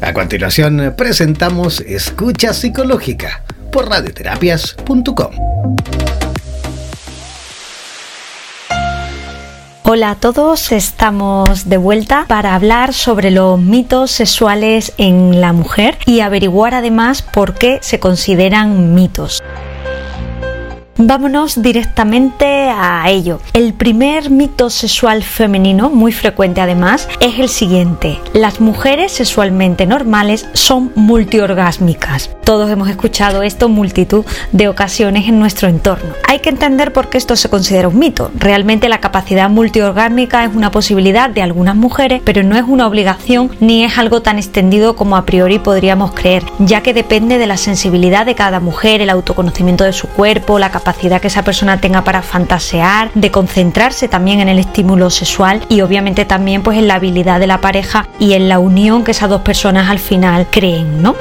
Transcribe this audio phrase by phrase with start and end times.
[0.00, 5.30] A continuación presentamos Escucha Psicológica por radioterapias.com.
[9.84, 15.96] Hola a todos, estamos de vuelta para hablar sobre los mitos sexuales en la mujer
[16.04, 19.42] y averiguar además por qué se consideran mitos.
[20.98, 23.38] Vámonos directamente a ello.
[23.52, 28.18] El primer mito sexual femenino, muy frecuente además, es el siguiente.
[28.32, 32.30] Las mujeres sexualmente normales son multiorgásmicas.
[32.44, 36.14] Todos hemos escuchado esto multitud de ocasiones en nuestro entorno.
[36.26, 38.30] Hay que entender por qué esto se considera un mito.
[38.34, 43.50] Realmente la capacidad multiorgásmica es una posibilidad de algunas mujeres, pero no es una obligación
[43.60, 47.58] ni es algo tan extendido como a priori podríamos creer, ya que depende de la
[47.58, 51.80] sensibilidad de cada mujer, el autoconocimiento de su cuerpo, la capacidad capacidad que esa persona
[51.80, 56.86] tenga para fantasear, de concentrarse también en el estímulo sexual y obviamente también pues en
[56.86, 60.46] la habilidad de la pareja y en la unión que esas dos personas al final
[60.48, 61.16] creen, ¿no?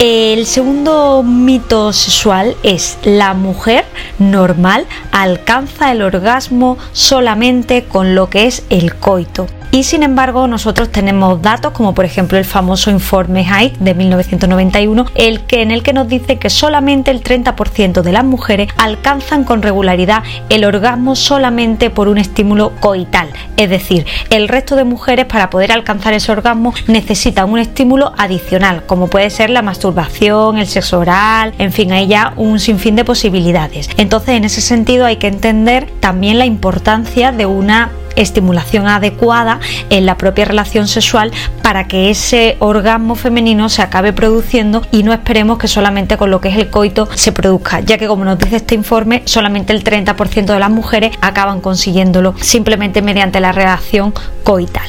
[0.00, 3.84] El segundo mito sexual es la mujer
[4.18, 9.46] normal alcanza el orgasmo solamente con lo que es el coito.
[9.74, 15.06] Y sin embargo, nosotros tenemos datos como por ejemplo el famoso informe Height de 1991,
[15.16, 19.42] el que, en el que nos dice que solamente el 30% de las mujeres alcanzan
[19.42, 23.30] con regularidad el orgasmo solamente por un estímulo coital.
[23.56, 28.86] Es decir, el resto de mujeres para poder alcanzar ese orgasmo necesitan un estímulo adicional,
[28.86, 33.04] como puede ser la masturbación, el sexo oral, en fin, hay ya un sinfín de
[33.04, 33.90] posibilidades.
[33.96, 40.06] Entonces, en ese sentido hay que entender también la importancia de una estimulación adecuada en
[40.06, 45.58] la propia relación sexual para que ese orgasmo femenino se acabe produciendo y no esperemos
[45.58, 48.56] que solamente con lo que es el coito se produzca, ya que como nos dice
[48.56, 54.12] este informe, solamente el 30% de las mujeres acaban consiguiéndolo simplemente mediante la relación
[54.42, 54.88] coital.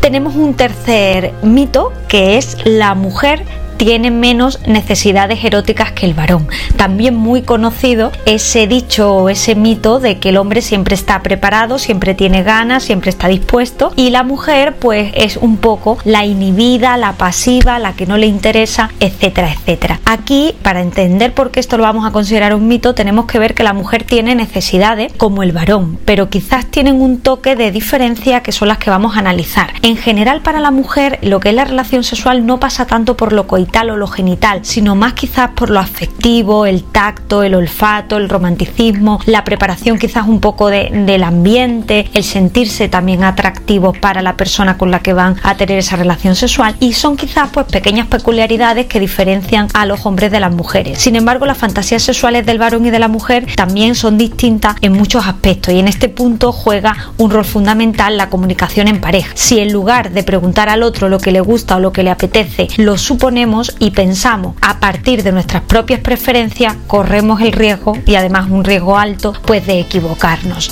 [0.00, 3.44] Tenemos un tercer mito que es la mujer
[3.84, 6.46] tiene menos necesidades eróticas que el varón.
[6.76, 11.80] También muy conocido ese dicho o ese mito de que el hombre siempre está preparado,
[11.80, 16.96] siempre tiene ganas, siempre está dispuesto y la mujer pues es un poco la inhibida,
[16.96, 19.98] la pasiva, la que no le interesa, etcétera, etcétera.
[20.04, 23.54] Aquí, para entender por qué esto lo vamos a considerar un mito, tenemos que ver
[23.54, 28.44] que la mujer tiene necesidades como el varón, pero quizás tienen un toque de diferencia
[28.44, 29.72] que son las que vamos a analizar.
[29.82, 33.32] En general para la mujer lo que es la relación sexual no pasa tanto por
[33.32, 33.48] lo
[33.80, 39.18] o lo genital, sino más quizás por lo afectivo, el tacto, el olfato, el romanticismo,
[39.26, 44.92] la preparación quizás un poco del ambiente, el sentirse también atractivo para la persona con
[44.92, 49.00] la que van a tener esa relación sexual y son quizás pues pequeñas peculiaridades que
[49.00, 50.98] diferencian a los hombres de las mujeres.
[50.98, 54.92] Sin embargo, las fantasías sexuales del varón y de la mujer también son distintas en
[54.92, 59.32] muchos aspectos y en este punto juega un rol fundamental la comunicación en pareja.
[59.34, 62.10] Si en lugar de preguntar al otro lo que le gusta o lo que le
[62.10, 68.14] apetece, lo suponemos, y pensamos a partir de nuestras propias preferencias, corremos el riesgo y
[68.14, 70.70] además un riesgo alto pues de equivocarnos.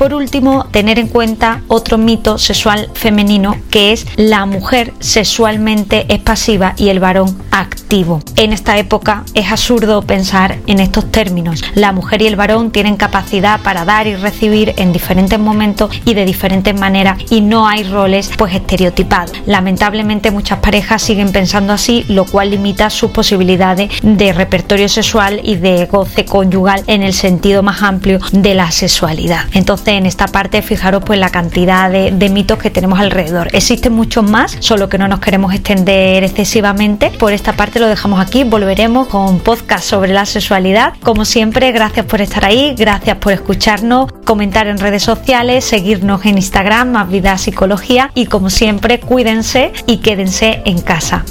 [0.00, 6.20] Por último, tener en cuenta otro mito sexual femenino que es la mujer sexualmente es
[6.20, 8.22] pasiva y el varón activo.
[8.36, 11.62] En esta época es absurdo pensar en estos términos.
[11.74, 16.14] La mujer y el varón tienen capacidad para dar y recibir en diferentes momentos y
[16.14, 19.36] de diferentes maneras y no hay roles pues estereotipados.
[19.44, 25.56] Lamentablemente muchas parejas siguen pensando así, lo cual limita sus posibilidades de repertorio sexual y
[25.56, 29.44] de goce conyugal en el sentido más amplio de la sexualidad.
[29.52, 33.48] Entonces en esta parte fijaros pues la cantidad de, de mitos que tenemos alrededor.
[33.52, 37.10] Existen muchos más, solo que no nos queremos extender excesivamente.
[37.10, 40.94] Por esta parte lo dejamos aquí, volveremos con podcast sobre la sexualidad.
[41.02, 46.38] Como siempre, gracias por estar ahí, gracias por escucharnos, comentar en redes sociales, seguirnos en
[46.38, 51.24] Instagram, más vida psicología y como siempre, cuídense y quédense en casa.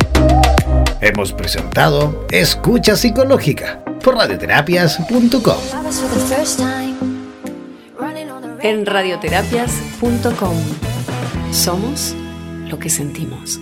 [0.99, 5.57] Hemos presentado Escucha Psicológica por radioterapias.com.
[8.63, 10.55] En radioterapias.com
[11.51, 12.15] somos
[12.67, 13.59] lo que sentimos.